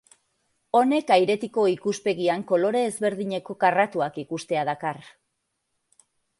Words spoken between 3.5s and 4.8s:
karratuak ikustea